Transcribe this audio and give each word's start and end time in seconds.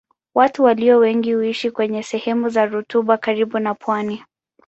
Watu 0.35 0.63
walio 0.63 0.97
wengi 0.99 1.33
huishi 1.33 1.71
kwenye 1.71 2.03
sehemu 2.03 2.49
za 2.49 2.65
rutuba 2.65 3.17
karibu 3.17 3.59
na 3.59 3.73
pwani. 3.73 4.23